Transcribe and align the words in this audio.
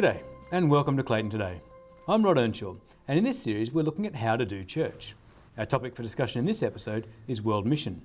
G'day, 0.00 0.22
and 0.50 0.70
welcome 0.70 0.96
to 0.96 1.02
Clayton 1.02 1.28
Today. 1.28 1.60
I'm 2.08 2.22
Rod 2.22 2.38
Earnshaw, 2.38 2.74
and 3.06 3.18
in 3.18 3.24
this 3.24 3.38
series 3.38 3.70
we're 3.70 3.82
looking 3.82 4.06
at 4.06 4.14
how 4.14 4.34
to 4.34 4.46
do 4.46 4.64
church. 4.64 5.14
Our 5.58 5.66
topic 5.66 5.94
for 5.94 6.02
discussion 6.02 6.38
in 6.38 6.46
this 6.46 6.62
episode 6.62 7.06
is 7.28 7.42
world 7.42 7.66
mission. 7.66 8.00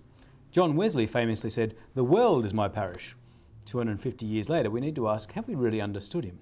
John 0.51 0.75
Wesley 0.75 1.05
famously 1.05 1.49
said, 1.49 1.73
The 1.93 2.03
world 2.03 2.45
is 2.45 2.53
my 2.53 2.67
parish. 2.67 3.15
250 3.63 4.25
years 4.25 4.49
later, 4.49 4.69
we 4.69 4.81
need 4.81 4.95
to 4.95 5.07
ask, 5.07 5.31
have 5.31 5.47
we 5.47 5.55
really 5.55 5.79
understood 5.79 6.25
him? 6.25 6.37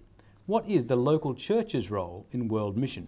What 0.47 0.67
is 0.67 0.87
the 0.87 0.95
local 0.95 1.35
church's 1.35 1.91
role 1.91 2.25
in 2.31 2.47
world 2.47 2.75
mission? 2.75 3.07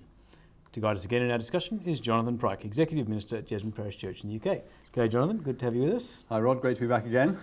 To 0.74 0.80
guide 0.80 0.98
us 0.98 1.06
again 1.06 1.24
in 1.24 1.32
our 1.32 1.40
discussion 1.40 1.82
is 1.84 2.00
Jonathan 2.00 2.38
Pryke, 2.38 2.64
Executive 2.64 3.08
Minister 3.08 3.38
at 3.38 3.48
Jesmond 3.48 3.74
Parish 3.74 3.98
Church 3.98 4.24
in 4.24 4.30
the 4.30 4.36
UK. 4.36 4.60
G'day, 4.94 5.10
Jonathan. 5.10 5.38
Good 5.38 5.58
to 5.58 5.66
have 5.66 5.76
you 5.76 5.82
with 5.82 5.96
us. 5.96 6.24
Hi, 6.30 6.40
Rod. 6.40 6.62
Great 6.62 6.76
to 6.76 6.82
be 6.82 6.88
back 6.88 7.08
again. 7.08 7.40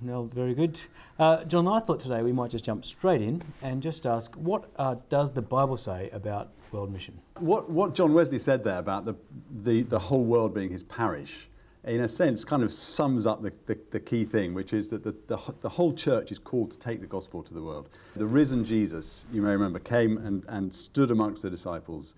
No, 0.00 0.24
very 0.24 0.54
good. 0.54 0.80
Uh, 1.18 1.44
John, 1.44 1.66
I 1.66 1.80
thought 1.80 2.00
today 2.00 2.22
we 2.22 2.32
might 2.32 2.50
just 2.50 2.64
jump 2.64 2.84
straight 2.84 3.22
in 3.22 3.42
and 3.62 3.82
just 3.82 4.06
ask, 4.06 4.34
what 4.34 4.68
uh, 4.76 4.96
does 5.08 5.32
the 5.32 5.42
Bible 5.42 5.76
say 5.76 6.10
about 6.12 6.50
world 6.70 6.92
mission? 6.92 7.18
What, 7.38 7.70
what 7.70 7.94
John 7.94 8.12
Wesley 8.12 8.38
said 8.38 8.62
there 8.62 8.78
about 8.78 9.04
the, 9.04 9.14
the, 9.62 9.82
the 9.82 9.98
whole 9.98 10.24
world 10.24 10.54
being 10.54 10.70
his 10.70 10.82
parish, 10.82 11.48
in 11.84 12.00
a 12.00 12.08
sense, 12.08 12.44
kind 12.44 12.62
of 12.62 12.72
sums 12.72 13.26
up 13.26 13.42
the, 13.42 13.52
the, 13.66 13.78
the 13.90 14.00
key 14.00 14.24
thing, 14.24 14.52
which 14.52 14.72
is 14.72 14.88
that 14.88 15.02
the, 15.02 15.14
the, 15.28 15.38
the, 15.60 15.68
whole 15.68 15.94
church 15.94 16.32
is 16.32 16.38
called 16.38 16.72
to 16.72 16.78
take 16.78 17.00
the 17.00 17.06
gospel 17.06 17.42
to 17.42 17.54
the 17.54 17.62
world. 17.62 17.88
The 18.16 18.26
risen 18.26 18.64
Jesus, 18.64 19.24
you 19.32 19.40
may 19.40 19.50
remember, 19.50 19.78
came 19.78 20.18
and, 20.18 20.44
and 20.48 20.72
stood 20.72 21.10
amongst 21.10 21.42
the 21.42 21.50
disciples, 21.50 22.16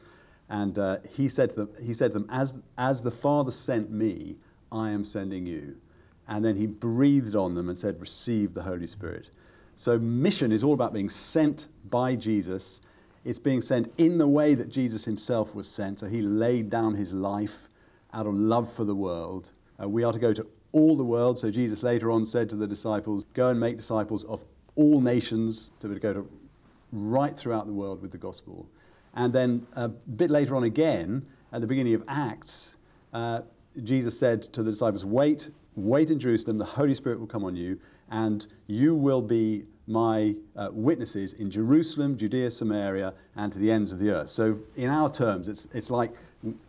and 0.49 0.79
uh, 0.79 0.99
he, 1.09 1.29
said 1.29 1.51
to 1.51 1.57
them, 1.57 1.71
he 1.81 1.93
said 1.93 2.13
to 2.13 2.21
them, 2.21 2.29
as, 2.31 2.61
as 2.79 3.03
the 3.03 3.11
Father 3.11 3.51
sent 3.51 3.91
me, 3.91 4.37
I 4.73 4.91
am 4.91 5.05
sending 5.05 5.47
you. 5.47 5.77
And 6.29 6.45
then 6.45 6.57
he 6.57 6.67
breathed 6.67 7.35
on 7.35 7.55
them 7.55 7.69
and 7.69 7.79
said, 7.79 8.01
Receive 8.01 8.55
the 8.55 8.63
Holy 8.63 8.87
Spirit. 8.87 9.31
So, 9.77 9.99
mission 9.99 10.53
is 10.53 10.63
all 10.65 10.75
about 10.75 10.93
being 10.93 11.09
sent 11.09 11.69
by 11.89 12.17
Jesus. 12.17 12.81
It's 13.25 13.39
being 13.39 13.63
sent 13.63 13.93
in 13.99 14.19
the 14.19 14.29
way 14.29 14.55
that 14.55 14.69
Jesus 14.69 15.05
himself 15.05 15.55
was 15.55 15.69
sent. 15.69 16.01
So, 16.01 16.07
he 16.07 16.21
laid 16.21 16.69
down 16.69 16.95
his 16.95 17.13
life 17.13 17.69
out 18.13 18.27
of 18.27 18.35
love 18.35 18.73
for 18.73 18.85
the 18.85 18.95
world. 18.95 19.53
Uh, 19.83 19.89
we 19.89 20.05
are 20.05 20.13
to 20.13 20.19
go 20.19 20.33
to 20.33 20.47
all 20.73 20.97
the 20.97 21.05
world. 21.05 21.39
So, 21.39 21.51
Jesus 21.51 21.83
later 21.83 22.11
on 22.11 22.27
said 22.27 22.51
to 22.51 22.57
the 22.57 22.67
disciples, 22.67 23.25
Go 23.35 23.49
and 23.49 23.59
make 23.59 23.77
disciples 23.77 24.25
of 24.25 24.45
all 24.75 25.01
nations. 25.01 25.71
So, 25.79 25.89
we 25.89 25.99
go 25.99 26.13
to 26.13 26.29
right 26.93 27.37
throughout 27.37 27.67
the 27.67 27.73
world 27.73 28.03
with 28.03 28.11
the 28.11 28.19
gospel. 28.19 28.69
And 29.15 29.33
then 29.33 29.67
a 29.75 29.89
bit 29.89 30.31
later 30.31 30.55
on 30.57 30.65
again, 30.65 31.25
at 31.53 31.61
the 31.61 31.67
beginning 31.67 31.95
of 31.95 32.05
Acts, 32.09 32.77
uh, 33.13 33.41
Jesus 33.85 34.19
said 34.19 34.43
to 34.43 34.63
the 34.63 34.71
disciples, 34.71 35.05
Wait 35.05 35.51
wait 35.79 36.11
in 36.11 36.19
Jerusalem, 36.19 36.59
the 36.59 36.65
Holy 36.65 36.95
Spirit 36.95 37.21
will 37.21 37.27
come 37.27 37.45
on 37.45 37.57
you, 37.57 37.79
and 38.11 38.47
you 38.67 38.95
will 38.95 39.23
be 39.23 39.65
my 39.87 40.35
uh, 40.57 40.69
witnesses 40.73 41.35
in 41.35 41.51
Jerusalem, 41.51 42.17
Judea, 42.17 42.51
Samaria, 42.51 43.15
and 43.37 43.53
to 43.53 43.59
the 43.59 43.71
ends 43.71 43.93
of 43.93 43.99
the 43.99 44.11
earth. 44.11 44.29
So, 44.29 44.59
in 44.77 44.91
our 44.91 45.11
terms, 45.11 45.49
it's, 45.49 45.67
it's 45.73 45.91
like 45.91 46.13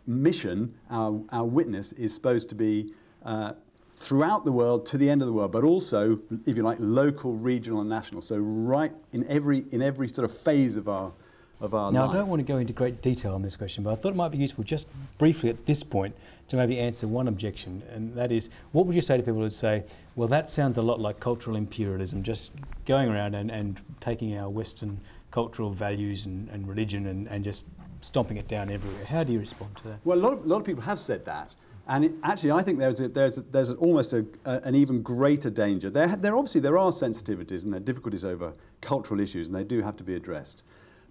mission, 0.06 0.72
our, 0.90 1.20
our 1.30 1.44
witness 1.44 1.92
is 1.92 2.14
supposed 2.14 2.48
to 2.50 2.54
be 2.54 2.92
uh, 3.24 3.52
throughout 3.94 4.44
the 4.44 4.52
world 4.52 4.86
to 4.86 4.96
the 4.96 5.08
end 5.08 5.20
of 5.20 5.26
the 5.26 5.32
world, 5.32 5.52
but 5.52 5.64
also, 5.64 6.18
if 6.46 6.56
you 6.56 6.62
like, 6.62 6.78
local, 6.80 7.34
regional, 7.36 7.80
and 7.80 7.90
national. 7.90 8.22
So, 8.22 8.38
right 8.38 8.92
in 9.12 9.26
every, 9.28 9.64
in 9.70 9.82
every 9.82 10.08
sort 10.08 10.30
of 10.30 10.36
phase 10.36 10.76
of 10.76 10.88
our 10.88 11.12
of 11.60 11.74
our 11.74 11.92
now, 11.92 12.06
life. 12.06 12.14
I 12.14 12.18
don't 12.18 12.28
want 12.28 12.40
to 12.40 12.46
go 12.46 12.58
into 12.58 12.72
great 12.72 13.02
detail 13.02 13.34
on 13.34 13.42
this 13.42 13.56
question, 13.56 13.84
but 13.84 13.92
I 13.92 13.96
thought 13.96 14.10
it 14.10 14.16
might 14.16 14.30
be 14.30 14.38
useful 14.38 14.64
just 14.64 14.88
briefly 15.18 15.50
at 15.50 15.66
this 15.66 15.82
point 15.82 16.14
to 16.48 16.56
maybe 16.56 16.78
answer 16.78 17.06
one 17.06 17.28
objection, 17.28 17.82
and 17.92 18.14
that 18.14 18.32
is 18.32 18.50
what 18.72 18.86
would 18.86 18.94
you 18.94 19.02
say 19.02 19.16
to 19.16 19.22
people 19.22 19.40
who 19.40 19.50
say, 19.50 19.84
well, 20.16 20.28
that 20.28 20.48
sounds 20.48 20.78
a 20.78 20.82
lot 20.82 21.00
like 21.00 21.20
cultural 21.20 21.56
imperialism, 21.56 22.22
just 22.22 22.52
going 22.86 23.08
around 23.08 23.34
and, 23.34 23.50
and 23.50 23.80
taking 24.00 24.36
our 24.36 24.48
Western 24.48 25.00
cultural 25.30 25.70
values 25.70 26.26
and, 26.26 26.48
and 26.48 26.68
religion 26.68 27.06
and, 27.06 27.28
and 27.28 27.44
just 27.44 27.66
stomping 28.00 28.36
it 28.36 28.48
down 28.48 28.70
everywhere. 28.70 29.04
How 29.04 29.22
do 29.22 29.32
you 29.32 29.38
respond 29.38 29.76
to 29.76 29.88
that? 29.88 29.98
Well, 30.04 30.18
a 30.18 30.20
lot 30.20 30.32
of, 30.32 30.44
a 30.44 30.48
lot 30.48 30.56
of 30.56 30.64
people 30.64 30.82
have 30.82 30.98
said 30.98 31.24
that. 31.26 31.52
And 31.86 32.04
it, 32.04 32.12
actually, 32.22 32.52
I 32.52 32.62
think 32.62 32.78
there's, 32.78 33.00
a, 33.00 33.08
there's, 33.08 33.38
a, 33.38 33.42
there's 33.42 33.72
almost 33.74 34.12
a, 34.12 34.24
an 34.44 34.74
even 34.74 35.02
greater 35.02 35.50
danger. 35.50 35.90
There, 35.90 36.08
there 36.16 36.36
obviously 36.36 36.60
there 36.60 36.78
are 36.78 36.90
sensitivities 36.90 37.64
and 37.64 37.72
there 37.72 37.80
are 37.80 37.84
difficulties 37.84 38.24
over 38.24 38.54
cultural 38.80 39.20
issues, 39.20 39.48
and 39.48 39.56
they 39.56 39.64
do 39.64 39.80
have 39.82 39.96
to 39.96 40.04
be 40.04 40.14
addressed. 40.14 40.64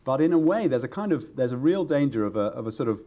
But 0.04 0.22
in 0.22 0.34
a 0.34 0.40
way, 0.40 0.68
there's 0.68 0.84
a 0.84 0.88
kind 0.88 1.12
of 1.12 1.36
there's 1.36 1.52
a 1.52 1.58
real 1.58 1.86
danger 1.86 2.26
of 2.26 2.36
a, 2.36 2.48
of 2.58 2.68
a 2.68 2.72
sort 2.72 2.90
of 2.90 3.02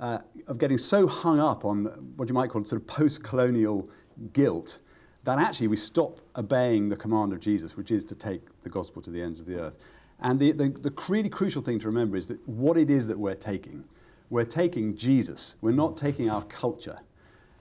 uh, 0.00 0.18
of 0.46 0.58
getting 0.58 0.78
so 0.78 1.06
hung 1.06 1.40
up 1.40 1.64
on 1.64 1.84
what 2.16 2.28
you 2.28 2.34
might 2.34 2.50
call 2.50 2.64
sort 2.64 2.80
of 2.80 2.86
post-colonial 2.86 3.88
guilt 4.32 4.78
that 5.24 5.38
actually 5.38 5.66
we 5.66 5.76
stop 5.76 6.20
obeying 6.36 6.88
the 6.88 6.96
command 6.96 7.32
of 7.32 7.40
Jesus, 7.40 7.76
which 7.76 7.90
is 7.90 8.04
to 8.04 8.14
take 8.14 8.40
the 8.62 8.68
gospel 8.68 9.02
to 9.02 9.10
the 9.10 9.20
ends 9.20 9.40
of 9.40 9.46
the 9.46 9.60
earth. 9.60 9.74
And 10.20 10.38
the, 10.40 10.52
the, 10.52 10.68
the 10.68 10.92
really 11.08 11.28
crucial 11.28 11.62
thing 11.62 11.78
to 11.80 11.86
remember 11.86 12.16
is 12.16 12.26
that 12.28 12.48
what 12.48 12.76
it 12.76 12.90
is 12.90 13.06
that 13.08 13.18
we're 13.18 13.34
taking. 13.34 13.84
We're 14.30 14.44
taking 14.44 14.96
Jesus. 14.96 15.56
We're 15.60 15.72
not 15.72 15.96
taking 15.96 16.30
our 16.30 16.42
culture. 16.44 16.98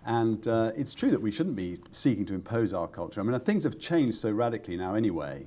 And 0.05 0.47
uh, 0.47 0.71
it's 0.75 0.93
true 0.93 1.11
that 1.11 1.21
we 1.21 1.31
shouldn't 1.31 1.55
be 1.55 1.79
seeking 1.91 2.25
to 2.27 2.33
impose 2.33 2.73
our 2.73 2.87
culture. 2.87 3.19
I 3.19 3.23
mean, 3.23 3.37
things 3.41 3.63
have 3.63 3.77
changed 3.79 4.17
so 4.17 4.31
radically 4.31 4.77
now 4.77 4.95
anyway 4.95 5.45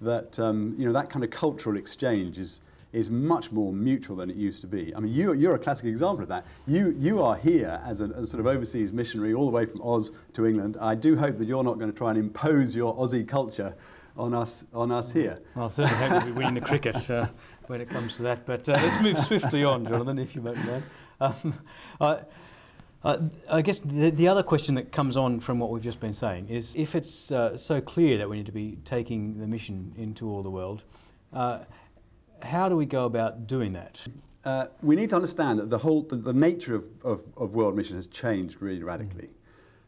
that 0.00 0.38
um, 0.38 0.74
you 0.78 0.86
know, 0.86 0.92
that 0.92 1.10
kind 1.10 1.24
of 1.24 1.30
cultural 1.30 1.76
exchange 1.76 2.38
is, 2.38 2.60
is 2.92 3.10
much 3.10 3.52
more 3.52 3.72
mutual 3.72 4.16
than 4.16 4.30
it 4.30 4.36
used 4.36 4.60
to 4.62 4.66
be. 4.66 4.94
I 4.94 5.00
mean, 5.00 5.12
you, 5.12 5.32
you're 5.34 5.54
a 5.54 5.58
classic 5.58 5.86
example 5.86 6.22
of 6.22 6.28
that. 6.28 6.46
You, 6.66 6.94
you 6.96 7.22
are 7.22 7.36
here 7.36 7.80
as 7.84 8.00
a, 8.00 8.26
sort 8.26 8.40
of 8.40 8.46
overseas 8.46 8.92
missionary 8.92 9.34
all 9.34 9.46
the 9.46 9.52
way 9.52 9.66
from 9.66 9.82
Oz 9.82 10.12
to 10.34 10.46
England. 10.46 10.76
I 10.80 10.94
do 10.94 11.16
hope 11.16 11.38
that 11.38 11.46
you're 11.46 11.64
not 11.64 11.78
going 11.78 11.90
to 11.90 11.96
try 11.96 12.10
and 12.10 12.18
impose 12.18 12.74
your 12.74 12.96
Aussie 12.96 13.26
culture 13.26 13.74
on 14.16 14.32
us, 14.32 14.64
on 14.72 14.90
us 14.90 15.12
here. 15.12 15.38
Well, 15.54 15.66
I 15.66 15.68
certainly 15.68 16.08
hope 16.08 16.24
be 16.24 16.32
winning 16.32 16.54
the 16.54 16.60
cricket 16.60 17.10
uh, 17.10 17.28
when 17.66 17.80
it 17.80 17.90
comes 17.90 18.16
to 18.16 18.22
that. 18.22 18.46
But 18.46 18.68
uh, 18.68 18.72
let's 18.72 19.02
move 19.02 19.18
swiftly 19.18 19.64
on, 19.64 19.84
Jonathan, 19.84 20.18
if 20.18 20.34
you 20.34 20.40
don't 20.40 20.66
mind. 20.66 20.82
Um, 21.20 21.54
uh, 22.00 23.18
I 23.48 23.62
guess 23.62 23.80
the, 23.80 24.10
the, 24.10 24.26
other 24.26 24.42
question 24.42 24.74
that 24.74 24.90
comes 24.90 25.16
on 25.16 25.38
from 25.38 25.58
what 25.58 25.70
we've 25.70 25.82
just 25.82 26.00
been 26.00 26.12
saying 26.12 26.48
is 26.48 26.74
if 26.74 26.94
it's 26.94 27.30
uh, 27.30 27.56
so 27.56 27.80
clear 27.80 28.18
that 28.18 28.28
we 28.28 28.36
need 28.36 28.46
to 28.46 28.52
be 28.52 28.78
taking 28.84 29.38
the 29.38 29.46
mission 29.46 29.94
into 29.96 30.28
all 30.28 30.42
the 30.42 30.50
world, 30.50 30.82
uh, 31.32 31.60
how 32.46 32.68
do 32.68 32.76
we 32.76 32.86
go 32.86 33.04
about 33.04 33.46
doing 33.46 33.72
that? 33.74 34.00
Uh, 34.44 34.68
we 34.80 34.94
need 34.94 35.10
to 35.10 35.16
understand 35.16 35.58
that 35.58 35.70
the 35.70 35.78
whole 35.78 36.02
the, 36.02 36.16
the 36.16 36.32
nature 36.32 36.74
of, 36.74 36.88
of, 37.04 37.24
of, 37.36 37.54
world 37.54 37.76
mission 37.76 37.96
has 37.96 38.06
changed 38.06 38.62
really 38.62 38.82
radically. 38.82 39.24
Mm. 39.24 39.30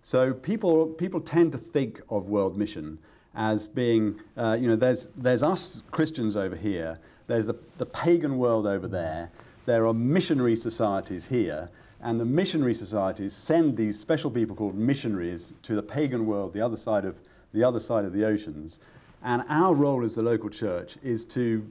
So 0.03 0.35
people 0.35 0.87
people 0.87 1.21
tend 1.21 1.53
to 1.53 1.59
think 1.59 2.01
of 2.11 2.27
world 2.27 2.57
mission 2.57 2.99
as 3.37 3.69
being 3.69 4.21
uh, 4.37 4.57
you 4.61 4.69
know 4.69 4.75
there's 4.75 5.11
there's 5.17 5.45
us 5.45 5.85
Christians 5.93 6.37
over 6.37 6.57
here, 6.57 6.99
there's 7.29 7.47
the, 7.47 7.55
the 7.79 7.87
pagan 7.87 8.37
world 8.37 8.67
over 8.67 8.89
there, 8.89 9.31
there 9.65 9.87
are 9.87 9.95
missionary 9.95 10.57
societies 10.57 11.25
here, 11.25 11.69
and 12.01 12.19
the 12.19 12.25
missionary 12.25 12.75
societies 12.75 13.35
send 13.35 13.77
these 13.77 13.97
special 13.97 14.31
people 14.31 14.57
called 14.57 14.75
missionaries 14.75 15.55
to 15.63 15.77
the 15.77 15.83
pagan 15.83 16.27
world, 16.27 16.53
the 16.53 16.61
other 16.61 16.77
side 16.77 17.05
of 17.05 17.21
the 17.53 17.63
other 17.63 17.79
side 17.81 18.05
of 18.05 18.13
the 18.13 18.25
oceans. 18.25 18.81
And 19.23 19.43
our 19.49 19.75
role 19.75 20.05
as 20.05 20.15
the 20.15 20.23
local 20.23 20.49
church 20.49 20.97
is 21.03 21.25
to 21.27 21.65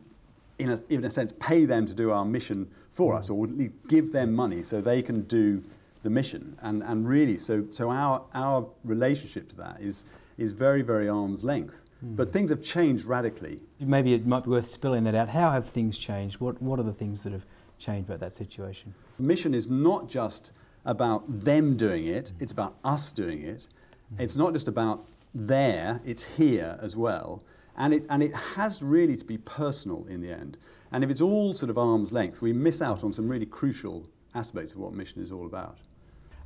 in 0.60 0.72
a, 0.72 0.80
in 0.90 1.06
a 1.06 1.10
sense, 1.12 1.34
pay 1.40 1.66
them 1.66 1.86
to 1.86 1.94
do 1.94 2.12
our 2.12 2.26
mission 2.26 2.68
for 2.92 3.14
us, 3.14 3.30
or 3.30 3.48
give 3.88 4.12
them 4.12 4.34
money 4.34 4.64
so 4.64 4.82
they 4.82 5.02
can 5.02 5.22
do 5.24 5.62
the 6.04 6.10
mission. 6.10 6.58
And, 6.62 6.84
and 6.84 7.08
really, 7.08 7.38
so, 7.38 7.66
so 7.70 7.92
our, 7.92 8.24
our 8.34 8.68
relationship 8.84 9.50
to 9.50 9.56
that 9.58 9.78
is, 9.80 10.06
is 10.38 10.52
very, 10.52 10.82
very 10.82 11.10
arm's 11.10 11.44
length. 11.44 11.86
Mm. 12.04 12.16
But 12.16 12.32
things 12.32 12.50
have 12.50 12.62
changed 12.62 13.06
radically. 13.06 13.60
Maybe 13.80 14.14
it 14.14 14.26
might 14.26 14.44
be 14.44 14.50
worth 14.50 14.68
spelling 14.68 15.04
that 15.04 15.16
out. 15.16 15.30
How 15.30 15.52
have 15.52 15.70
things 15.70 15.98
changed? 15.98 16.40
What, 16.40 16.62
what 16.62 16.80
are 16.80 16.84
the 16.84 16.94
things 16.94 17.24
that 17.24 17.34
have 17.34 17.46
changed 17.78 18.10
about 18.10 18.20
that 18.22 18.36
situation? 18.36 18.94
Mission 19.20 19.54
is 19.54 19.68
not 19.68 20.10
just 20.10 20.54
about 20.86 21.24
them 21.28 21.76
doing 21.76 22.08
it, 22.08 22.32
it's 22.40 22.52
about 22.52 22.78
us 22.84 23.12
doing 23.12 23.44
it. 23.44 23.68
Mm. 24.16 24.22
It's 24.22 24.38
not 24.38 24.54
just 24.54 24.68
about 24.68 25.06
there, 25.36 26.02
it's 26.06 26.24
here 26.24 26.80
as 26.82 26.96
well. 26.96 27.44
And 27.78 27.94
it, 27.94 28.06
and 28.10 28.24
it 28.24 28.34
has 28.34 28.82
really 28.82 29.16
to 29.18 29.26
be 29.26 29.38
personal 29.38 30.06
in 30.10 30.22
the 30.22 30.32
end. 30.32 30.58
And 30.92 31.04
if 31.04 31.10
it's 31.10 31.22
all 31.22 31.54
sort 31.54 31.70
of 31.70 31.78
arm's 31.78 32.12
length, 32.12 32.42
we 32.42 32.54
miss 32.54 32.82
out 32.82 33.04
on 33.04 33.12
some 33.12 33.30
really 33.30 33.46
crucial 33.46 34.06
aspects 34.36 34.74
of 34.74 34.80
what 34.80 34.94
mission 34.94 35.22
is 35.22 35.32
all 35.32 35.46
about. 35.46 35.78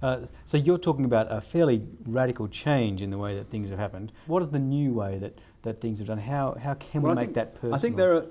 Uh, 0.01 0.21
so 0.45 0.57
you're 0.57 0.79
talking 0.79 1.05
about 1.05 1.27
a 1.29 1.39
fairly 1.39 1.83
radical 2.07 2.47
change 2.47 3.01
in 3.01 3.11
the 3.11 3.17
way 3.17 3.35
that 3.35 3.49
things 3.49 3.69
have 3.69 3.77
happened. 3.77 4.11
What 4.25 4.41
is 4.41 4.49
the 4.49 4.59
new 4.59 4.93
way 4.93 5.19
that, 5.19 5.37
that 5.61 5.79
things 5.79 5.99
have 5.99 6.07
done? 6.07 6.17
How, 6.17 6.57
how 6.61 6.73
can 6.73 7.03
well, 7.03 7.13
we 7.13 7.21
I 7.21 7.25
make 7.25 7.25
think, 7.25 7.35
that 7.35 7.53
personal? 7.53 7.75
I 7.75 7.77
think 7.77 7.97
there 7.97 8.15
are, 8.15 8.25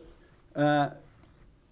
uh, 0.57 0.91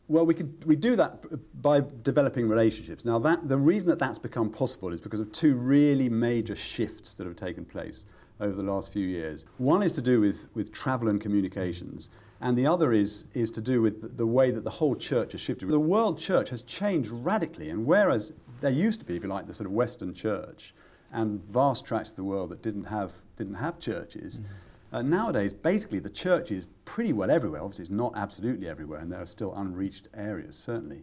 well, 0.06 0.24
we, 0.24 0.34
could, 0.34 0.64
we 0.64 0.76
do 0.76 0.94
that 0.96 1.24
by 1.60 1.82
developing 2.02 2.48
relationships. 2.48 3.04
Now, 3.04 3.18
that, 3.18 3.48
the 3.48 3.58
reason 3.58 3.88
that 3.88 3.98
that's 3.98 4.18
become 4.18 4.50
possible 4.50 4.92
is 4.92 5.00
because 5.00 5.20
of 5.20 5.32
two 5.32 5.54
really 5.54 6.08
major 6.08 6.54
shifts 6.54 7.14
that 7.14 7.26
have 7.26 7.36
taken 7.36 7.64
place 7.64 8.06
over 8.40 8.54
the 8.54 8.62
last 8.62 8.92
few 8.92 9.06
years. 9.06 9.44
One 9.58 9.82
is 9.82 9.92
to 9.92 10.02
do 10.02 10.20
with, 10.20 10.48
with 10.54 10.72
travel 10.72 11.08
and 11.08 11.20
communications, 11.20 12.10
and 12.40 12.56
the 12.56 12.66
other 12.66 12.92
is, 12.92 13.24
is 13.34 13.50
to 13.52 13.60
do 13.60 13.82
with 13.82 14.16
the 14.16 14.26
way 14.26 14.50
that 14.50 14.64
the 14.64 14.70
whole 14.70 14.94
church 14.94 15.32
has 15.32 15.40
shifted. 15.40 15.68
The 15.68 15.80
world 15.80 16.18
church 16.18 16.50
has 16.50 16.62
changed 16.62 17.10
radically, 17.10 17.70
and 17.70 17.84
whereas 17.84 18.32
there 18.60 18.70
used 18.70 19.00
to 19.00 19.06
be, 19.06 19.16
if 19.16 19.22
you 19.22 19.28
like, 19.28 19.46
the 19.46 19.54
sort 19.54 19.66
of 19.66 19.72
Western 19.72 20.14
church 20.14 20.74
and 21.12 21.42
vast 21.44 21.84
tracts 21.84 22.10
of 22.10 22.16
the 22.16 22.24
world 22.24 22.50
that 22.50 22.62
didn't 22.62 22.84
have, 22.84 23.12
didn't 23.36 23.54
have 23.54 23.78
churches, 23.78 24.40
mm-hmm. 24.40 24.52
Uh, 24.90 25.02
nowadays, 25.02 25.52
basically, 25.52 25.98
the 25.98 26.08
church 26.08 26.50
is 26.50 26.66
pretty 26.86 27.12
well 27.12 27.30
everywhere. 27.30 27.60
Obviously, 27.60 27.82
it's 27.82 27.90
not 27.90 28.12
absolutely 28.16 28.68
everywhere, 28.68 29.00
and 29.00 29.12
there 29.12 29.20
are 29.20 29.26
still 29.26 29.54
unreached 29.56 30.08
areas, 30.14 30.56
certainly. 30.56 31.02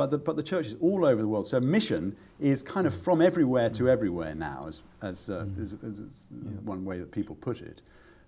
But 0.00 0.10
the, 0.10 0.16
but 0.16 0.34
the 0.34 0.42
church 0.42 0.64
is 0.66 0.76
all 0.80 1.04
over 1.04 1.20
the 1.20 1.28
world. 1.28 1.46
So 1.46 1.60
mission 1.60 2.16
is 2.40 2.62
kind 2.62 2.86
of 2.86 2.94
from 2.94 3.20
everywhere 3.20 3.68
to 3.68 3.90
everywhere 3.90 4.34
now, 4.34 4.64
as, 4.66 4.82
as, 5.02 5.28
uh, 5.28 5.44
as, 5.60 5.74
as, 5.86 6.00
as 6.00 6.32
one 6.64 6.86
way 6.86 6.98
that 7.00 7.12
people 7.12 7.34
put 7.36 7.60
it. 7.60 7.82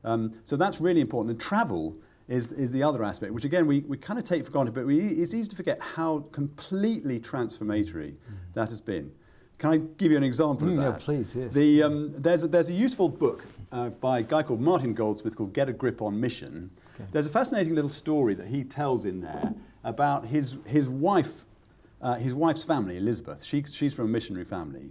Um, 0.04 0.34
so 0.44 0.54
that's 0.54 0.82
really 0.82 1.00
important. 1.00 1.30
And 1.30 1.40
travel 1.40 1.96
is, 2.28 2.52
is 2.52 2.70
the 2.72 2.82
other 2.82 3.02
aspect, 3.02 3.32
which 3.32 3.46
again 3.46 3.66
we, 3.66 3.80
we 3.88 3.96
kind 3.96 4.18
of 4.18 4.24
take 4.26 4.44
for 4.44 4.50
granted, 4.50 4.74
but 4.74 4.84
we, 4.84 4.98
it's 4.98 5.32
easy 5.32 5.48
to 5.48 5.56
forget 5.56 5.80
how 5.80 6.26
completely 6.30 7.18
transformatory 7.18 8.16
that 8.52 8.68
has 8.68 8.82
been. 8.82 9.10
Can 9.56 9.70
I 9.70 9.76
give 9.96 10.10
you 10.10 10.18
an 10.18 10.24
example 10.24 10.66
Mm, 10.66 10.72
of 10.72 10.76
yeah, 10.84 10.90
that? 10.90 11.00
please, 11.00 11.34
yes. 11.34 11.54
The, 11.54 11.84
um, 11.84 12.12
there's, 12.18 12.44
a, 12.44 12.48
there's 12.48 12.68
a 12.68 12.74
useful 12.74 13.08
book 13.08 13.46
uh, 13.70 13.88
by 13.88 14.18
a 14.18 14.22
guy 14.22 14.42
called 14.42 14.60
Martin 14.60 14.92
Goldsmith 14.92 15.36
called 15.36 15.54
Get 15.54 15.70
a 15.70 15.72
Grip 15.72 16.02
on 16.02 16.20
Mission. 16.20 16.70
Okay. 16.96 17.08
There's 17.12 17.28
a 17.28 17.30
fascinating 17.30 17.74
little 17.74 17.88
story 17.88 18.34
that 18.34 18.48
he 18.48 18.62
tells 18.62 19.06
in 19.06 19.22
there 19.22 19.54
about 19.84 20.26
his, 20.26 20.56
his 20.66 20.90
wife, 20.90 21.46
uh, 22.02 22.14
his 22.16 22.34
wife's 22.34 22.64
family, 22.64 22.96
Elizabeth. 22.96 23.44
She, 23.44 23.62
she's 23.62 23.94
from 23.94 24.06
a 24.06 24.08
missionary 24.08 24.44
family. 24.44 24.90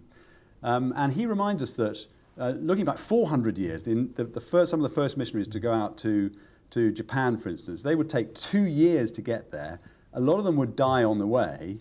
Um, 0.64 0.94
and 0.96 1.12
he 1.12 1.26
reminds 1.26 1.62
us 1.62 1.74
that, 1.74 2.06
uh, 2.40 2.54
looking 2.60 2.86
back 2.86 2.98
400 2.98 3.58
years, 3.58 3.84
the, 3.84 4.08
the, 4.16 4.24
the 4.24 4.40
first, 4.40 4.72
some 4.72 4.84
of 4.84 4.90
the 4.90 4.96
first 4.96 5.18
missionaries 5.18 5.48
to 5.50 5.60
go 5.60 5.74
out 5.74 5.98
to, 6.00 6.32
to 6.72 6.92
Japan, 6.92 7.38
for 7.38 7.50
instance, 7.50 7.84
they 7.84 7.96
would 7.96 8.10
take 8.10 8.34
two 8.36 8.64
years 8.64 9.12
to 9.14 9.22
get 9.22 9.52
there. 9.52 9.80
A 10.14 10.20
lot 10.20 10.38
of 10.38 10.44
them 10.46 10.56
would 10.58 10.76
die 10.76 11.04
on 11.04 11.18
the 11.18 11.28
way. 11.28 11.80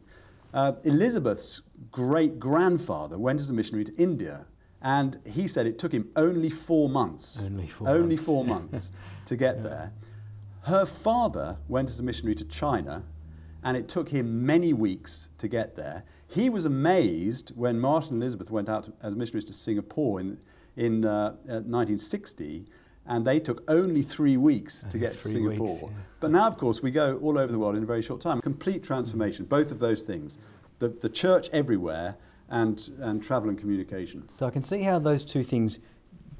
Uh, 0.52 0.72
Elizabeth's 0.84 1.62
great 1.92 2.40
grandfather 2.40 3.18
went 3.18 3.38
as 3.38 3.50
a 3.50 3.54
missionary 3.54 3.84
to 3.84 3.94
India, 3.96 4.44
and 4.82 5.18
he 5.26 5.46
said 5.46 5.66
it 5.66 5.78
took 5.78 5.92
him 5.92 6.08
only 6.16 6.50
four 6.50 6.88
months. 6.88 7.44
Only 7.46 7.68
four 7.68 7.88
only 7.88 8.16
months. 8.16 8.22
four 8.24 8.44
months 8.54 8.92
to 9.26 9.36
get 9.36 9.56
Yeah. 9.58 9.62
there. 9.62 9.92
Her 10.62 10.84
father 10.86 11.56
went 11.68 11.88
as 11.88 12.00
a 12.00 12.02
missionary 12.02 12.34
to 12.36 12.44
China, 12.46 13.02
and 13.64 13.76
it 13.76 13.88
took 13.88 14.08
him 14.08 14.44
many 14.44 14.72
weeks 14.72 15.28
to 15.38 15.48
get 15.48 15.76
there. 15.76 16.04
He 16.28 16.48
was 16.48 16.64
amazed 16.64 17.52
when 17.56 17.78
Martin 17.78 18.14
and 18.14 18.22
Elizabeth 18.22 18.50
went 18.50 18.68
out 18.68 18.88
as 19.02 19.16
missionaries 19.16 19.44
to 19.46 19.52
Singapore 19.52 20.20
in, 20.20 20.38
in 20.76 21.04
uh, 21.04 21.34
uh, 21.48 21.62
1960, 21.66 22.66
and 23.06 23.26
they 23.26 23.40
took 23.40 23.64
only 23.68 24.02
three 24.02 24.36
weeks 24.36 24.84
to 24.90 24.98
get 24.98 25.18
to 25.18 25.28
Singapore. 25.28 25.66
weeks, 25.66 25.82
yeah. 25.82 25.88
But 26.20 26.30
now, 26.30 26.46
of 26.46 26.56
course, 26.56 26.82
we 26.82 26.90
go 26.90 27.18
all 27.18 27.38
over 27.38 27.50
the 27.50 27.58
world 27.58 27.76
in 27.76 27.82
a 27.82 27.86
very 27.86 28.02
short 28.02 28.20
time. 28.20 28.40
Complete 28.40 28.84
transformation, 28.84 29.44
both 29.44 29.72
of 29.72 29.78
those 29.78 30.02
things. 30.02 30.38
The, 30.78 30.88
the 30.88 31.08
church 31.08 31.48
everywhere 31.52 32.16
and, 32.48 32.90
and 33.00 33.22
travel 33.22 33.48
and 33.48 33.58
communication. 33.58 34.28
So 34.32 34.46
I 34.46 34.50
can 34.50 34.62
see 34.62 34.82
how 34.82 34.98
those 34.98 35.24
two 35.24 35.42
things 35.42 35.78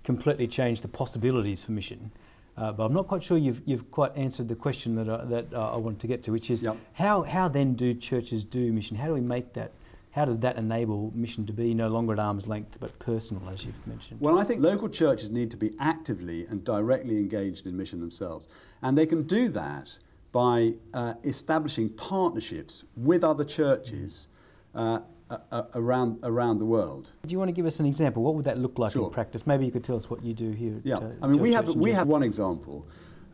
completely 0.05 0.47
change 0.47 0.83
the 0.83 0.89
possibilities 0.89 1.63
for 1.63 1.73
mission. 1.73 2.13
Uh, 2.61 2.71
but 2.71 2.85
I'm 2.85 2.93
not 2.93 3.07
quite 3.07 3.25
sure 3.25 3.39
you've, 3.39 3.62
you've 3.65 3.91
quite 3.91 4.15
answered 4.17 4.47
the 4.47 4.55
question 4.55 4.95
that 4.97 5.09
I, 5.09 5.25
that 5.25 5.55
uh, 5.55 5.73
I 5.73 5.77
wanted 5.79 6.01
to 6.01 6.07
get 6.07 6.23
to, 6.25 6.33
which 6.33 6.51
is 6.51 6.62
Yep. 6.62 6.77
how, 6.93 7.23
how 7.23 7.49
then 7.49 7.73
do 7.73 7.95
churches 7.95 8.45
do 8.45 8.71
mission? 8.71 8.99
How 8.99 9.07
do 9.07 9.15
we 9.15 9.23
make 9.23 9.55
that? 9.55 9.73
How 10.11 10.25
does 10.25 10.39
that 10.39 10.57
enable 10.57 11.12
mission 11.15 11.47
to 11.47 11.53
be 11.53 11.73
no 11.73 11.89
longer 11.89 12.12
at 12.12 12.19
arm's 12.19 12.49
length 12.49 12.77
but 12.81 12.99
personal, 12.99 13.49
as 13.49 13.65
you've 13.65 13.87
mentioned? 13.87 14.21
Well, 14.21 14.39
I 14.39 14.45
think 14.45 14.61
local 14.61 14.89
churches 14.89 15.31
need 15.31 15.51
to 15.53 15.57
be 15.57 15.73
actively 15.79 16.47
and 16.47 16.62
directly 16.65 17.17
engaged 17.17 17.67
in 17.67 17.77
mission 17.77 18.01
themselves. 18.01 18.49
And 18.83 18.99
they 18.99 19.07
can 19.07 19.23
do 19.23 19.49
that 19.51 19.97
by 20.33 20.75
uh, 20.93 21.15
establishing 21.25 21.89
partnerships 21.91 22.85
with 22.97 23.25
other 23.25 23.45
churches 23.45 24.27
uh, 24.75 25.01
uh, 25.31 25.38
uh, 25.53 25.62
around, 25.75 26.19
around 26.25 26.59
the 26.59 26.65
world. 26.65 27.11
Do 27.25 27.32
you 27.32 27.38
want 27.38 27.49
to 27.49 27.53
give 27.53 27.67
us 27.67 27.81
an 27.81 27.87
example? 27.87 28.23
What 28.23 28.35
would 28.35 28.44
that 28.47 28.59
look 28.59 28.79
like 28.79 28.93
Sure. 28.93 29.06
in 29.06 29.12
practice? 29.12 29.47
Maybe 29.47 29.65
you 29.65 29.71
could 29.71 29.85
tell 29.85 29.97
us 29.97 30.11
what 30.11 30.25
you 30.25 30.35
do 30.35 30.50
here. 30.50 30.77
At, 30.77 30.87
Yeah, 30.87 30.97
uh, 30.97 31.12
I 31.23 31.27
mean, 31.29 31.41
we 31.41 31.53
have, 31.53 31.69
we 31.77 31.93
have 31.93 32.09
one 32.09 32.23
example. 32.23 32.87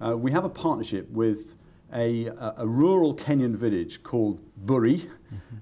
Uh, 0.04 0.16
we 0.16 0.30
have 0.30 0.44
a 0.44 0.48
partnership 0.48 1.08
with 1.10 1.56
a, 1.94 2.26
a, 2.26 2.54
a 2.58 2.66
rural 2.66 3.14
Kenyan 3.14 3.54
village 3.54 4.02
called 4.02 4.42
Buri, 4.66 5.08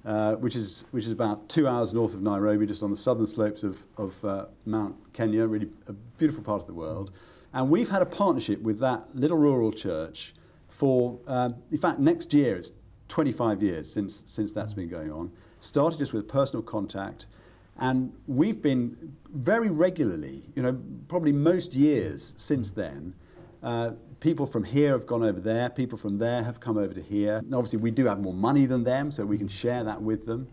uh, 0.05 0.35
which, 0.35 0.55
is, 0.55 0.85
which 0.91 1.05
is 1.05 1.11
about 1.11 1.47
two 1.47 1.67
hours 1.67 1.93
north 1.93 2.13
of 2.13 2.21
Nairobi, 2.21 2.65
just 2.65 2.83
on 2.83 2.89
the 2.89 2.97
southern 2.97 3.27
slopes 3.27 3.63
of, 3.63 3.83
of 3.97 4.25
uh, 4.25 4.45
Mount 4.65 4.95
Kenya, 5.13 5.45
really 5.45 5.69
a 5.87 5.93
beautiful 6.17 6.43
part 6.43 6.61
of 6.61 6.67
the 6.67 6.73
world. 6.73 7.11
And 7.53 7.69
we've 7.69 7.87
had 7.87 8.01
a 8.01 8.05
partnership 8.05 8.61
with 8.61 8.79
that 8.79 9.15
little 9.15 9.37
rural 9.37 9.71
church 9.71 10.33
for, 10.67 11.17
um, 11.27 11.55
in 11.71 11.77
fact, 11.77 11.99
next 11.99 12.33
year, 12.33 12.57
it's 12.57 12.71
25 13.07 13.63
years 13.63 13.89
since, 13.91 14.23
since 14.25 14.51
that's 14.51 14.73
been 14.73 14.89
going 14.89 15.11
on. 15.11 15.31
Started 15.65 15.97
just 15.97 16.13
with 16.13 16.27
personal 16.27 16.61
contact. 16.61 17.25
And 17.79 18.13
we've 18.27 18.61
been 18.61 18.95
very 19.33 19.71
regularly, 19.71 20.43
you 20.55 20.61
know, 20.61 20.79
probably 21.07 21.31
most 21.31 21.73
years 21.73 22.35
since 22.37 22.69
then, 22.69 23.15
uh, 23.63 23.93
people 24.19 24.45
from 24.45 24.63
here 24.63 24.91
have 24.91 25.07
gone 25.07 25.23
over 25.23 25.39
there, 25.39 25.71
people 25.71 25.97
from 25.97 26.19
there 26.19 26.43
have 26.43 26.59
come 26.59 26.77
over 26.77 26.93
to 26.93 27.01
here. 27.01 27.37
And 27.37 27.55
obviously, 27.55 27.79
we 27.79 27.89
do 27.89 28.05
have 28.05 28.19
more 28.19 28.33
money 28.33 28.67
than 28.67 28.83
them, 28.83 29.09
so 29.11 29.25
we 29.25 29.39
can 29.39 29.47
share 29.47 29.83
that 29.83 29.99
with 29.99 30.27
them. 30.27 30.47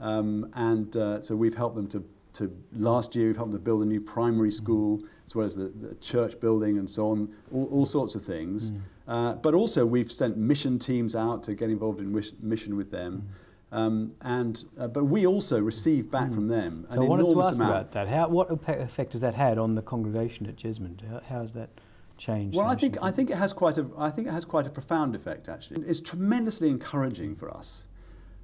Um, 0.00 0.50
and 0.52 0.94
uh, 0.98 1.22
so 1.22 1.34
we've 1.34 1.56
helped 1.56 1.74
them 1.74 1.88
to, 1.88 2.04
to, 2.34 2.54
last 2.74 3.16
year, 3.16 3.28
we've 3.28 3.36
helped 3.36 3.52
them 3.52 3.60
to 3.60 3.64
build 3.64 3.82
a 3.82 3.86
new 3.86 4.02
primary 4.02 4.52
school, 4.52 5.00
as 5.26 5.34
well 5.34 5.46
as 5.46 5.54
the, 5.56 5.72
the 5.80 5.94
church 5.94 6.38
building 6.40 6.76
and 6.76 6.88
so 6.88 7.10
on, 7.10 7.34
all, 7.54 7.70
all 7.72 7.86
sorts 7.86 8.14
of 8.14 8.22
things. 8.22 8.74
Uh, 9.08 9.32
but 9.32 9.54
also, 9.54 9.86
we've 9.86 10.12
sent 10.12 10.36
mission 10.36 10.78
teams 10.78 11.16
out 11.16 11.42
to 11.44 11.54
get 11.54 11.70
involved 11.70 12.00
in 12.00 12.12
wish, 12.12 12.32
mission 12.42 12.76
with 12.76 12.90
them. 12.90 13.26
Um, 13.70 14.12
and, 14.22 14.64
uh, 14.78 14.88
but 14.88 15.04
we 15.04 15.26
also 15.26 15.60
receive 15.60 16.10
back 16.10 16.32
from 16.32 16.48
them 16.48 16.86
an 16.88 16.96
So 16.96 17.02
I 17.02 17.04
wanted 17.04 17.24
to 17.24 17.28
enormous 17.30 17.46
ask 17.48 17.56
amount. 17.56 17.70
about 17.70 17.92
that. 17.92 18.08
How, 18.08 18.28
what 18.28 18.50
effect 18.50 19.12
has 19.12 19.20
that 19.20 19.34
had 19.34 19.58
on 19.58 19.74
the 19.74 19.82
congregation 19.82 20.46
at 20.46 20.56
Jesmond? 20.56 21.06
How, 21.08 21.20
how 21.28 21.40
has 21.42 21.52
that 21.52 21.68
changed? 22.16 22.56
Well, 22.56 22.66
I 22.66 22.74
think? 22.74 22.96
I 23.02 23.10
think 23.10 23.30
it 23.30 23.36
has 23.36 23.52
quite 23.52 23.76
a 23.78 23.86
I 23.98 24.10
think 24.10 24.26
it 24.26 24.32
has 24.32 24.44
quite 24.44 24.66
a 24.66 24.70
profound 24.70 25.14
effect. 25.14 25.48
Actually, 25.48 25.82
it's 25.86 26.00
tremendously 26.00 26.68
encouraging 26.68 27.36
for 27.36 27.54
us 27.54 27.86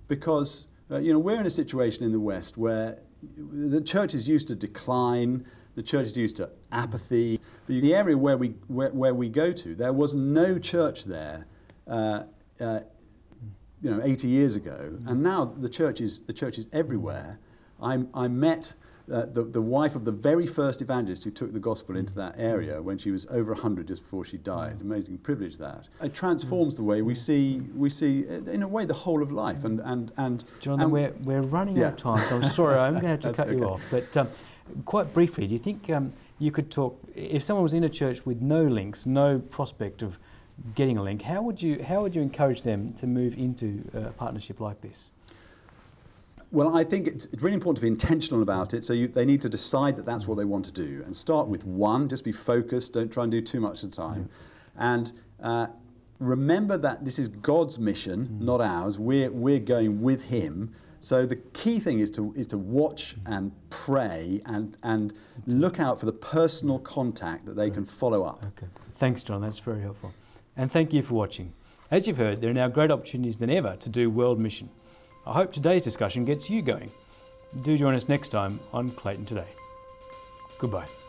because 0.08 0.66
uh, 0.90 0.98
you 0.98 1.12
know 1.12 1.18
we're 1.18 1.40
in 1.40 1.46
a 1.46 1.50
situation 1.50 2.04
in 2.04 2.12
the 2.12 2.20
West 2.20 2.58
where 2.58 2.98
the 3.22 3.80
church 3.80 4.14
is 4.14 4.28
used 4.28 4.48
to 4.48 4.54
decline, 4.54 5.44
the 5.74 5.82
church 5.82 6.06
is 6.06 6.16
used 6.16 6.36
to 6.36 6.50
apathy. 6.72 7.40
But 7.66 7.80
the 7.80 7.94
area 7.94 8.16
where 8.16 8.36
we 8.36 8.48
where, 8.68 8.90
where 8.90 9.14
we 9.14 9.28
go 9.28 9.52
to, 9.52 9.74
there 9.74 9.92
was 9.92 10.14
no 10.14 10.58
church 10.58 11.04
there. 11.04 11.46
Uh, 11.86 12.24
uh, 12.60 12.80
you 13.84 13.90
know, 13.90 14.00
80 14.02 14.28
years 14.28 14.56
ago, 14.56 14.96
and 15.06 15.22
now 15.22 15.44
the 15.44 15.68
church 15.68 16.00
is 16.00 16.20
the 16.20 16.32
church 16.32 16.58
is 16.58 16.66
everywhere. 16.72 17.38
I, 17.82 18.02
I 18.14 18.28
met 18.28 18.72
uh, 19.12 19.26
the, 19.26 19.44
the 19.44 19.60
wife 19.60 19.94
of 19.94 20.06
the 20.06 20.10
very 20.10 20.46
first 20.46 20.80
evangelist 20.80 21.22
who 21.22 21.30
took 21.30 21.52
the 21.52 21.58
gospel 21.58 21.94
into 21.94 22.14
that 22.14 22.34
area 22.38 22.80
when 22.80 22.96
she 22.96 23.10
was 23.10 23.26
over 23.26 23.52
100 23.52 23.86
just 23.86 24.02
before 24.02 24.24
she 24.24 24.38
died. 24.38 24.80
Amazing 24.80 25.18
privilege 25.18 25.58
that. 25.58 25.88
It 26.02 26.14
transforms 26.14 26.76
the 26.76 26.82
way 26.82 27.02
we 27.02 27.14
see 27.14 27.60
we 27.76 27.90
see 27.90 28.24
in 28.26 28.62
a 28.62 28.68
way 28.68 28.86
the 28.86 28.94
whole 28.94 29.22
of 29.22 29.30
life 29.30 29.64
and 29.64 29.80
and 29.80 30.10
and. 30.16 30.44
Jonathan, 30.60 30.84
and 30.84 30.90
we're, 30.90 31.12
we're 31.22 31.42
running 31.42 31.76
yeah. 31.76 31.88
out 31.88 31.92
of 31.92 31.98
time, 31.98 32.28
so 32.30 32.36
I'm 32.36 32.50
sorry, 32.50 32.78
I'm 32.78 32.94
going 32.94 33.02
to 33.02 33.08
have 33.08 33.20
to 33.20 33.32
cut 33.44 33.50
you 33.50 33.64
off. 33.64 33.82
But 33.90 34.16
um, 34.16 34.28
quite 34.86 35.12
briefly, 35.12 35.46
do 35.46 35.52
you 35.52 35.60
think 35.60 35.90
um, 35.90 36.14
you 36.38 36.50
could 36.50 36.70
talk, 36.70 36.98
if 37.14 37.42
someone 37.42 37.64
was 37.64 37.74
in 37.74 37.84
a 37.84 37.90
church 37.90 38.24
with 38.24 38.40
no 38.40 38.62
links, 38.62 39.04
no 39.04 39.40
prospect 39.40 40.00
of 40.00 40.18
getting 40.74 40.98
a 40.98 41.02
link, 41.02 41.22
how 41.22 41.42
would 41.42 41.60
you, 41.60 41.82
how 41.82 42.02
would 42.02 42.14
you 42.14 42.22
encourage 42.22 42.62
them 42.62 42.94
to 42.94 43.06
move 43.06 43.36
into 43.36 43.88
uh, 43.94 44.08
a 44.08 44.12
partnership 44.12 44.60
like 44.60 44.80
this? 44.80 45.10
Well, 46.54 46.76
I 46.76 46.84
think 46.84 47.08
it's, 47.08 47.26
really 47.40 47.54
important 47.54 47.78
to 47.78 47.82
be 47.82 47.88
intentional 47.88 48.40
about 48.40 48.74
it. 48.74 48.84
So 48.84 48.92
you, 48.92 49.08
they 49.08 49.24
need 49.24 49.42
to 49.42 49.48
decide 49.48 49.96
that 49.96 50.06
that's 50.06 50.28
what 50.28 50.38
they 50.38 50.44
want 50.44 50.64
to 50.66 50.72
do 50.72 51.02
and 51.04 51.14
start 51.14 51.48
with 51.48 51.64
one. 51.64 52.08
Just 52.08 52.22
be 52.22 52.30
focused. 52.30 52.92
Don't 52.92 53.12
try 53.12 53.24
and 53.24 53.32
do 53.32 53.40
too 53.40 53.58
much 53.58 53.82
at 53.82 53.88
a 53.88 53.92
time. 53.92 54.28
And 54.76 55.12
uh, 55.42 55.66
remember 56.20 56.78
that 56.78 57.04
this 57.04 57.18
is 57.18 57.26
God's 57.26 57.80
mission, 57.80 58.28
mm. 58.28 58.40
not 58.40 58.60
ours. 58.60 59.00
We're, 59.00 59.32
we're 59.32 59.58
going 59.58 60.00
with 60.00 60.22
Him. 60.22 60.72
So 61.00 61.26
the 61.26 61.36
key 61.36 61.80
thing 61.80 61.98
is 61.98 62.10
to, 62.12 62.32
is 62.36 62.46
to 62.48 62.58
watch 62.58 63.16
mm. 63.16 63.36
and 63.36 63.52
pray 63.70 64.40
and, 64.46 64.76
and 64.84 65.12
look 65.46 65.80
out 65.80 65.98
for 65.98 66.06
the 66.06 66.12
personal 66.12 66.78
contact 66.78 67.46
that 67.46 67.56
they 67.56 67.70
can 67.70 67.84
follow 67.84 68.22
up. 68.22 68.44
Okay. 68.56 68.68
Thanks, 68.94 69.24
John. 69.24 69.40
That's 69.40 69.58
very 69.58 69.80
helpful. 69.82 70.14
And 70.56 70.70
thank 70.70 70.92
you 70.92 71.02
for 71.02 71.14
watching. 71.14 71.52
As 71.90 72.06
you've 72.06 72.16
heard, 72.16 72.40
there 72.40 72.50
are 72.50 72.54
now 72.54 72.68
great 72.68 72.90
opportunities 72.90 73.38
than 73.38 73.50
ever 73.50 73.76
to 73.76 73.88
do 73.88 74.10
world 74.10 74.38
mission. 74.38 74.70
I 75.26 75.32
hope 75.32 75.52
today's 75.52 75.82
discussion 75.82 76.24
gets 76.24 76.50
you 76.50 76.62
going. 76.62 76.90
Do 77.62 77.76
join 77.76 77.94
us 77.94 78.08
next 78.08 78.28
time 78.28 78.58
on 78.72 78.90
Clayton 78.90 79.26
Today. 79.26 79.48
Goodbye. 80.58 81.03